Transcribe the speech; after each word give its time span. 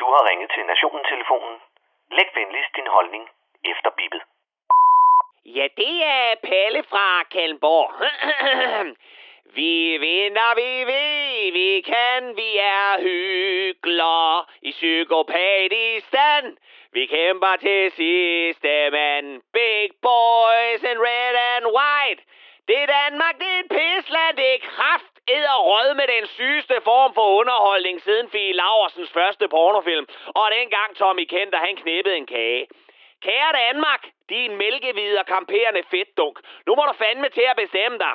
Du 0.00 0.04
har 0.04 0.22
ringet 0.30 0.50
til 0.54 0.64
Nationen-telefonen. 0.66 1.56
Læg 2.16 2.28
venligst 2.34 2.76
din 2.76 2.86
holdning 2.86 3.24
efter 3.64 3.90
bippet. 3.98 4.22
Ja, 5.44 5.66
det 5.76 6.04
er 6.04 6.34
Palle 6.48 6.82
fra 6.90 7.22
Kalmborg. 7.22 7.90
vi 9.58 9.96
vinder, 9.96 10.50
vi 10.60 10.70
ved, 10.92 11.52
vi 11.52 11.80
kan, 11.80 12.36
vi 12.36 12.50
er 12.58 13.00
hyggelige 13.00 14.44
i 14.62 14.70
psykopatistan. 14.70 16.58
Vi 16.92 17.06
kæmper 17.06 17.56
til 17.56 17.92
sidste 17.92 18.90
mand. 18.90 19.42
Big 19.52 19.90
boys 20.02 20.82
in 20.90 20.98
red 21.08 21.34
and 21.52 21.66
white. 21.78 22.22
Det 22.68 22.78
er 22.82 22.86
Danmark, 22.86 23.34
det 23.38 23.48
er 23.54 23.58
et 23.58 23.68
pisland, 23.68 24.36
det 24.36 24.54
er 24.54 24.58
kraft 24.58 25.05
råd 25.68 25.94
med 25.94 26.06
den 26.06 26.26
sygeste 26.26 26.80
form 26.84 27.14
for 27.14 27.26
underholdning 27.40 28.02
siden 28.02 28.30
Fie 28.30 28.52
Laversens 28.52 29.12
første 29.12 29.48
pornofilm. 29.48 30.06
Og 30.26 30.50
dengang 30.50 30.96
Tommy 30.96 31.24
Kenter, 31.24 31.58
han 31.58 31.76
knæppede 31.76 32.16
en 32.16 32.26
kage. 32.26 32.66
Kære 33.22 33.52
Danmark, 33.52 34.02
din 34.28 34.56
mælkehvide 34.56 35.18
og 35.18 35.26
kamperende 35.26 35.82
fedtdunk. 35.90 36.36
Nu 36.66 36.74
må 36.74 36.82
du 36.82 36.92
fandme 36.92 37.28
til 37.28 37.46
at 37.50 37.56
bestemme 37.56 37.98
dig. 37.98 38.14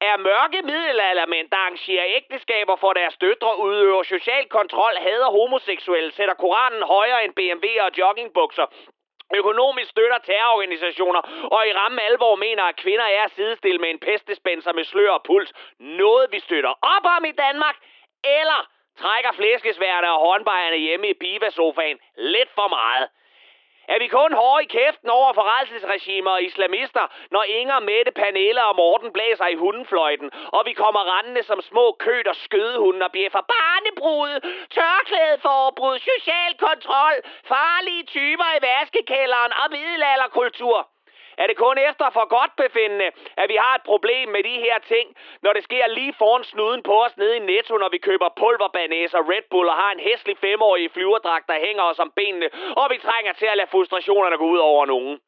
Er 0.00 0.16
mørke 0.16 0.62
middelaldermænd, 0.62 1.50
der 1.50 1.56
arrangerer 1.56 2.06
ægteskaber 2.18 2.76
for 2.76 2.92
deres 2.92 3.16
døtre, 3.16 3.58
udøver 3.60 4.02
social 4.02 4.48
kontrol, 4.48 4.94
hader 5.06 5.30
homoseksuelle, 5.30 6.12
sætter 6.12 6.34
Koranen 6.34 6.82
højere 6.82 7.24
end 7.24 7.34
BMW 7.34 7.66
og 7.86 7.90
joggingbukser, 7.98 8.66
økonomisk 9.34 9.90
støtter 9.90 10.18
terrororganisationer, 10.18 11.20
og 11.54 11.68
i 11.68 11.72
ramme 11.72 12.02
alvor 12.02 12.36
mener, 12.36 12.62
at 12.62 12.76
kvinder 12.76 13.04
er 13.04 13.28
sidestillet 13.28 13.80
med 13.80 13.90
en 13.90 13.98
pestespenser 13.98 14.72
med 14.72 14.84
slør 14.84 15.10
og 15.10 15.22
puls. 15.22 15.52
Noget 15.78 16.26
vi 16.32 16.38
støtter 16.40 16.72
op 16.94 17.04
om 17.16 17.24
i 17.24 17.32
Danmark, 17.32 17.76
eller 18.24 18.60
trækker 18.98 19.32
flæskesværne 19.32 20.12
og 20.12 20.20
håndbejerne 20.20 20.76
hjemme 20.76 21.08
i 21.08 21.14
bivasofaen 21.14 21.98
lidt 22.16 22.50
for 22.54 22.68
meget. 22.68 23.08
Er 23.92 23.98
vi 23.98 24.08
kun 24.08 24.32
hårde 24.32 24.62
i 24.64 24.66
kæften 24.66 25.10
over 25.10 25.32
forrejselsesregimer 25.32 26.30
og 26.30 26.42
islamister, 26.42 27.04
når 27.30 27.42
Inger, 27.42 27.80
Mette, 27.80 28.12
Pernille 28.12 28.64
og 28.64 28.76
Morten 28.76 29.12
blæser 29.12 29.46
i 29.46 29.54
hundefløjten, 29.54 30.30
og 30.56 30.62
vi 30.66 30.72
kommer 30.72 31.02
rendende 31.16 31.42
som 31.42 31.60
små 31.60 31.96
køt 31.98 32.26
og 32.26 32.36
skødehunde 32.36 33.04
og 33.06 33.12
bjeffer 33.12 33.38
for 33.38 33.46
barnebrud, 33.54 34.34
tørklædeforbrud, 34.76 35.98
social 35.98 36.52
kontrol, 36.58 37.16
farlige 37.52 38.04
typer 38.04 38.48
i 38.56 38.62
vaskekælderen 38.68 39.52
og 39.60 39.66
middelalderkultur? 39.70 40.91
Er 41.38 41.46
det 41.46 41.56
kun 41.56 41.78
efter 41.78 42.10
for 42.10 42.26
godt 42.28 42.56
befindende, 42.56 43.10
at 43.36 43.48
vi 43.48 43.56
har 43.56 43.74
et 43.74 43.82
problem 43.82 44.28
med 44.28 44.42
de 44.42 44.56
her 44.66 44.78
ting, 44.78 45.16
når 45.42 45.52
det 45.52 45.64
sker 45.64 45.86
lige 45.86 46.14
foran 46.18 46.44
snuden 46.44 46.82
på 46.82 47.04
os 47.04 47.16
nede 47.16 47.36
i 47.36 47.38
Netto, 47.38 47.76
når 47.76 47.88
vi 47.88 47.98
køber 47.98 48.28
pulverbanæs 48.36 49.14
og 49.14 49.28
Red 49.28 49.42
Bull 49.50 49.68
og 49.68 49.74
har 49.74 49.92
en 49.92 50.00
hæslig 50.00 50.38
femårig 50.38 50.90
flyverdragt, 50.90 51.48
der 51.48 51.66
hænger 51.66 51.82
os 51.82 51.98
om 51.98 52.12
benene, 52.16 52.48
og 52.76 52.90
vi 52.90 52.98
trænger 52.98 53.32
til 53.32 53.46
at 53.46 53.56
lade 53.56 53.70
frustrationerne 53.70 54.36
gå 54.36 54.44
ud 54.44 54.58
over 54.58 54.86
nogen? 54.86 55.20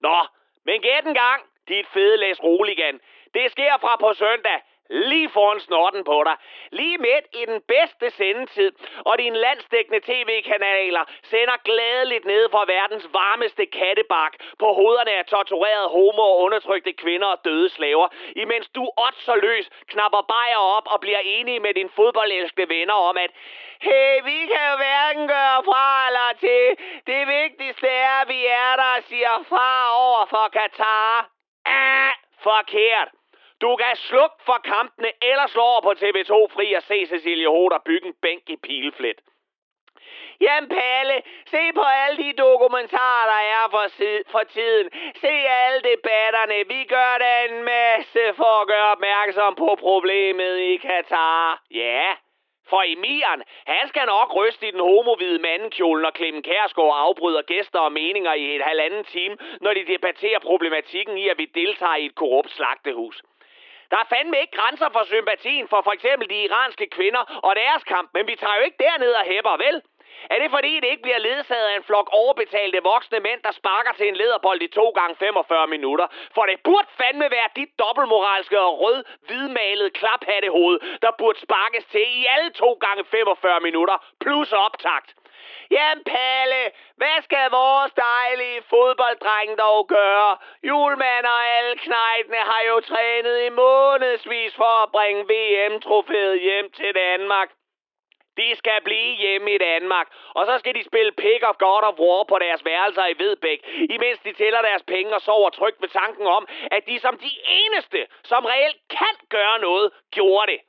Nå, 0.00 0.18
men 0.66 0.82
gæt 0.82 1.04
en 1.06 1.14
gang, 1.14 1.42
dit 1.68 1.86
fede 1.86 2.16
læs 2.16 2.42
roligan. 2.42 3.00
Det 3.34 3.50
sker 3.50 3.78
fra 3.80 3.96
på 3.96 4.12
søndag 4.12 4.60
lige 4.92 5.28
foran 5.28 5.60
snorten 5.60 6.04
på 6.04 6.22
dig. 6.24 6.36
Lige 6.72 6.98
midt 6.98 7.26
i 7.40 7.44
den 7.46 7.60
bedste 7.68 8.10
sendetid, 8.10 8.72
og 9.04 9.18
dine 9.18 9.38
landsdækkende 9.38 10.00
tv-kanaler 10.00 11.04
sender 11.22 11.56
glædeligt 11.64 12.24
ned 12.24 12.48
fra 12.50 12.64
verdens 12.64 13.06
varmeste 13.12 13.66
kattebak 13.66 14.32
på 14.58 14.72
hovederne 14.72 15.10
af 15.10 15.24
torturerede 15.24 15.88
homo 15.88 16.22
og 16.22 16.38
undertrykte 16.38 16.92
kvinder 16.92 17.26
og 17.26 17.44
døde 17.44 17.68
slaver, 17.68 18.08
imens 18.36 18.68
du 18.68 18.88
så 19.18 19.34
løs 19.34 19.70
knapper 19.88 20.22
bajer 20.32 20.62
op 20.76 20.86
og 20.86 21.00
bliver 21.00 21.22
enige 21.24 21.60
med 21.60 21.74
dine 21.74 21.88
fodboldelskede 21.96 22.68
venner 22.68 22.94
om, 22.94 23.16
at 23.16 23.30
Hey, 23.80 24.22
vi 24.24 24.38
kan 24.52 24.64
jo 24.70 24.76
hverken 24.76 25.28
gøre 25.28 25.60
fra 25.68 26.06
eller 26.08 26.28
til. 26.40 26.64
Det 27.06 27.22
vigtigste 27.28 27.88
er, 27.88 28.20
at 28.22 28.28
vi 28.28 28.46
er 28.46 28.76
der 28.76 28.90
og 28.96 29.02
siger 29.02 29.44
far 29.48 29.94
over 30.06 30.26
for 30.26 30.48
Katar. 30.52 31.30
Ah, 31.66 32.12
forkert. 32.42 33.21
Du 33.62 33.76
kan 33.76 33.96
slukke 33.96 34.36
for 34.48 34.58
kampene, 34.64 35.10
eller 35.22 35.46
slå 35.46 35.62
over 35.62 35.80
på 35.80 35.92
TV2 36.02 36.34
Fri 36.54 36.72
og 36.72 36.82
se 36.82 37.06
Cecilie 37.06 37.48
Hoder 37.48 37.78
bygge 37.84 38.06
en 38.06 38.14
bænk 38.22 38.42
i 38.50 38.56
pileflet. 38.56 39.18
Jamen 40.40 40.68
Palle, 40.68 41.16
se 41.46 41.62
på 41.74 41.84
alle 42.02 42.16
de 42.22 42.32
dokumentarer, 42.32 43.26
der 43.32 43.42
er 43.56 43.64
for, 43.70 43.86
for 44.30 44.44
tiden. 44.56 44.90
Se 45.14 45.32
alle 45.62 45.80
debatterne. 45.90 46.58
Vi 46.74 46.84
gør 46.84 47.12
da 47.24 47.32
en 47.44 47.64
masse 47.64 48.22
for 48.36 48.54
at 48.62 48.68
gøre 48.68 48.90
opmærksom 48.96 49.54
på 49.54 49.76
problemet 49.80 50.58
i 50.58 50.76
Katar. 50.76 51.62
Ja, 51.70 52.06
for 52.70 52.82
Emiren, 52.86 53.42
han 53.66 53.88
skal 53.88 54.06
nok 54.06 54.36
ryste 54.36 54.68
i 54.68 54.70
den 54.70 54.80
homovide 54.80 55.38
mandekjole, 55.38 56.02
når 56.02 56.12
Clemen 56.16 56.42
Kærsgaard 56.42 56.94
afbryder 57.06 57.42
gæster 57.42 57.78
og 57.78 57.92
meninger 57.92 58.34
i 58.34 58.56
et 58.56 58.62
halvanden 58.62 59.04
time, 59.04 59.36
når 59.60 59.74
de 59.74 59.84
debatterer 59.86 60.38
problematikken 60.38 61.18
i, 61.18 61.28
at 61.28 61.38
vi 61.38 61.44
deltager 61.44 61.96
i 61.96 62.06
et 62.06 62.14
korrupt 62.14 62.50
slagtehus. 62.50 63.22
Der 63.92 63.98
er 63.98 64.12
fandme 64.14 64.36
ikke 64.40 64.56
grænser 64.60 64.88
for 64.96 65.04
sympatien 65.04 65.68
for 65.68 65.80
for 65.86 65.92
eksempel 65.92 66.26
de 66.30 66.42
iranske 66.46 66.86
kvinder 66.96 67.22
og 67.46 67.52
deres 67.56 67.84
kamp, 67.84 68.10
men 68.14 68.26
vi 68.26 68.34
tager 68.36 68.56
jo 68.58 68.62
ikke 68.68 68.82
derned 68.86 69.12
og 69.20 69.24
hæpper, 69.24 69.56
vel? 69.66 69.76
Er 70.30 70.38
det 70.42 70.50
fordi, 70.50 70.80
det 70.80 70.88
ikke 70.90 71.06
bliver 71.06 71.18
ledsaget 71.18 71.66
af 71.68 71.76
en 71.76 71.88
flok 71.90 72.08
overbetalte 72.12 72.78
voksne 72.82 73.20
mænd, 73.20 73.40
der 73.46 73.52
sparker 73.60 73.92
til 73.92 74.08
en 74.08 74.16
lederbold 74.16 74.62
i 74.62 74.68
2 74.68 74.90
gange 74.90 75.16
45 75.16 75.66
minutter? 75.66 76.06
For 76.34 76.44
det 76.46 76.58
burde 76.64 76.88
fandme 77.00 77.26
være 77.30 77.48
dit 77.56 77.78
dobbeltmoralske 77.78 78.60
og 78.60 78.80
rød, 78.80 79.04
hvidmalede 79.26 79.90
klaphattehoved, 79.90 80.78
der 81.02 81.10
burde 81.18 81.38
sparkes 81.40 81.84
til 81.84 82.06
i 82.20 82.26
alle 82.34 82.50
2 82.50 82.78
gange 82.86 83.04
45 83.04 83.60
minutter, 83.60 83.96
plus 84.20 84.52
optakt. 84.52 85.08
Jamen 85.70 86.04
Palle, 86.04 86.62
hvad 86.96 87.22
skal 87.22 87.50
vores 87.50 87.92
dejlige 87.92 88.62
fodbolddreng 88.70 89.58
dog 89.58 89.88
gøre? 89.88 90.36
Julemand 90.68 91.26
og 91.26 91.40
alle 91.56 91.78
knejtene 91.78 92.42
har 92.50 92.62
jo 92.70 92.80
trænet 92.80 93.36
i 93.46 93.48
månedsvis 93.48 94.54
for 94.54 94.82
at 94.82 94.92
bringe 94.92 95.22
VM-trofæet 95.32 96.40
hjem 96.40 96.70
til 96.70 96.94
Danmark. 96.94 97.48
De 98.36 98.56
skal 98.56 98.80
blive 98.84 99.16
hjemme 99.16 99.54
i 99.54 99.58
Danmark, 99.58 100.06
og 100.34 100.46
så 100.46 100.58
skal 100.58 100.74
de 100.74 100.84
spille 100.84 101.12
Pick 101.12 101.42
of 101.42 101.56
God 101.58 101.82
of 101.82 101.98
War 101.98 102.24
på 102.24 102.38
deres 102.38 102.64
værelser 102.64 103.06
i 103.06 103.18
Vedbæk, 103.18 103.60
imens 103.90 104.18
de 104.18 104.32
tæller 104.32 104.62
deres 104.62 104.82
penge 104.82 105.14
og 105.14 105.20
sover 105.20 105.50
trygt 105.50 105.82
ved 105.82 105.88
tanken 105.88 106.26
om, 106.26 106.48
at 106.70 106.86
de 106.86 106.98
som 106.98 107.18
de 107.18 107.30
eneste, 107.46 108.06
som 108.24 108.44
reelt 108.44 108.80
kan 108.90 109.14
gøre 109.28 109.58
noget, 109.58 109.90
gjorde 110.10 110.52
det. 110.52 110.60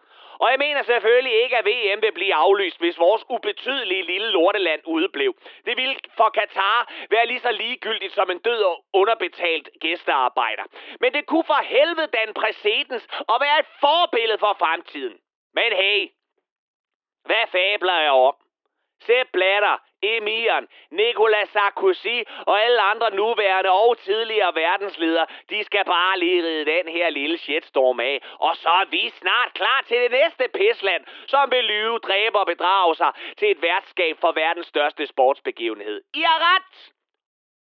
Og 0.43 0.51
jeg 0.51 0.59
mener 0.59 0.83
selvfølgelig 0.83 1.43
ikke, 1.43 1.57
at 1.57 1.65
VM 1.65 2.01
vil 2.01 2.11
blive 2.11 2.33
aflyst, 2.33 2.79
hvis 2.79 2.99
vores 2.99 3.23
ubetydelige 3.29 4.03
lille 4.03 4.29
lorteland 4.29 4.81
udeblev. 4.85 5.35
Det 5.65 5.77
ville 5.77 5.95
for 6.17 6.29
Katar 6.29 6.93
være 7.09 7.25
lige 7.27 7.39
så 7.39 7.51
ligegyldigt 7.51 8.13
som 8.13 8.31
en 8.31 8.39
død 8.39 8.61
og 8.63 8.85
underbetalt 8.93 9.69
gæstearbejder. 9.79 10.63
Men 10.99 11.13
det 11.13 11.25
kunne 11.25 11.43
for 11.43 11.61
helvede 11.63 12.07
danne 12.07 12.33
præcedens 12.33 13.07
og 13.27 13.37
være 13.41 13.59
et 13.59 13.65
forbillede 13.79 14.37
for 14.37 14.55
fremtiden. 14.59 15.17
Men 15.53 15.69
hey, 15.81 16.09
hvad 17.25 17.45
fabler 17.51 17.99
jeg 17.99 18.11
om? 18.11 18.32
Sepp 19.05 19.31
Blatter, 19.31 19.77
Emiren, 20.01 20.67
Nicolas 20.91 21.49
Sarkozy 21.49 22.17
og 22.49 22.55
alle 22.63 22.81
andre 22.81 23.15
nuværende 23.15 23.71
og 23.71 23.97
tidligere 23.97 24.55
verdensledere, 24.55 25.27
de 25.49 25.63
skal 25.63 25.85
bare 25.85 26.19
lige 26.19 26.43
ride 26.43 26.65
den 26.65 26.87
her 26.87 27.09
lille 27.09 27.37
shitstorm 27.37 27.99
af. 27.99 28.21
Og 28.39 28.55
så 28.55 28.69
er 28.69 28.85
vi 28.89 29.09
snart 29.09 29.53
klar 29.53 29.83
til 29.87 29.97
det 29.97 30.11
næste 30.11 30.45
pisland, 30.53 31.03
som 31.27 31.51
vil 31.51 31.63
lyve, 31.63 31.97
dræbe 31.99 32.39
og 32.39 32.47
bedrage 32.47 32.95
sig 32.95 33.11
til 33.37 33.51
et 33.51 33.61
værtskab 33.61 34.17
for 34.21 34.31
verdens 34.31 34.67
største 34.67 35.07
sportsbegivenhed. 35.07 36.01
I 36.13 36.21
har 36.21 36.39
ret! 36.55 36.91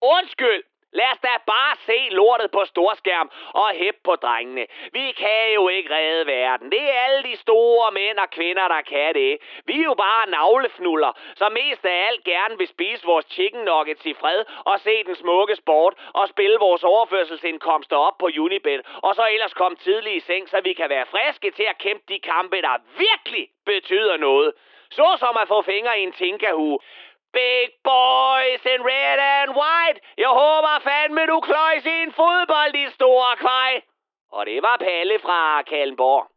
Undskyld! 0.02 0.64
Lad 1.00 1.12
os 1.14 1.20
da 1.28 1.34
bare 1.54 1.76
se 1.88 1.98
lortet 2.12 2.52
på 2.52 2.66
storskærm 2.66 3.30
og 3.62 3.70
hæppe 3.80 4.00
på 4.04 4.16
drengene. 4.16 4.66
Vi 4.98 5.12
kan 5.12 5.54
jo 5.54 5.68
ikke 5.68 5.96
redde 5.96 6.28
verden. 6.28 6.72
Det 6.72 6.82
er 6.82 7.00
alle 7.06 7.24
de 7.24 7.36
store 7.36 7.92
mænd 7.92 8.18
og 8.18 8.30
kvinder, 8.30 8.68
der 8.68 8.82
kan 8.82 9.14
det. 9.14 9.38
Vi 9.66 9.76
er 9.80 9.84
jo 9.84 9.94
bare 9.94 10.30
navlefnuller, 10.30 11.12
som 11.36 11.52
mest 11.52 11.86
af 11.86 12.08
alt 12.08 12.24
gerne 12.24 12.58
vil 12.58 12.68
spise 12.68 13.06
vores 13.06 13.26
chicken 13.30 13.62
nuggets 13.62 14.06
i 14.06 14.14
fred 14.14 14.46
og 14.66 14.80
se 14.80 15.04
den 15.04 15.16
smukke 15.16 15.56
sport 15.56 15.94
og 16.14 16.28
spille 16.28 16.58
vores 16.60 16.84
overførselsindkomster 16.84 17.98
op 17.98 18.18
på 18.18 18.30
Unibet. 18.40 18.82
Og 19.04 19.16
så 19.16 19.28
ellers 19.34 19.54
komme 19.54 19.78
tidligt 19.78 20.16
i 20.16 20.20
seng, 20.20 20.50
så 20.50 20.62
vi 20.64 20.74
kan 20.74 20.90
være 20.90 21.06
friske 21.06 21.52
til 21.52 21.64
at 21.70 21.78
kæmpe 21.78 22.04
de 22.10 22.20
kampe, 22.20 22.62
der 22.62 22.76
virkelig 22.98 23.48
betyder 23.66 24.18
noget. 24.18 24.54
Så 24.92 25.16
som 25.20 25.38
at 25.42 25.48
få 25.48 25.62
fingre 25.62 26.00
i 26.00 26.04
en 26.04 26.12
tinkahue. 26.12 26.80
Big 27.42 27.70
boys 27.84 28.64
in 28.74 28.80
red 28.92 29.20
and 29.36 29.50
white. 29.62 30.00
Jeg 30.24 30.32
håber 30.42 30.76
fandme, 30.88 31.22
du 31.32 31.38
kløjs 31.40 31.86
i 31.86 31.96
en 32.04 32.14
fodbold, 32.22 32.76
i 32.76 32.86
store 32.98 33.36
kvej. 33.44 33.72
Og 34.32 34.46
det 34.46 34.60
var 34.68 34.78
Palle 34.78 35.20
fra 35.26 35.62
Kalmborg. 35.62 36.35